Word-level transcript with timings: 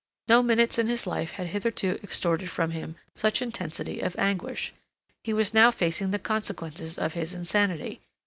No 0.27 0.41
minutes 0.41 0.79
in 0.79 0.87
his 0.87 1.05
life 1.05 1.33
had 1.33 1.45
hitherto 1.45 1.99
extorted 2.01 2.49
from 2.49 2.71
him 2.71 2.95
such 3.13 3.39
intensity 3.39 3.99
of 3.99 4.17
anguish. 4.17 4.73
He 5.23 5.31
was 5.31 5.53
now 5.53 5.69
facing 5.69 6.09
the 6.09 6.17
consequences 6.17 6.97
of 6.97 7.13
his 7.13 7.35
insanity. 7.35 8.01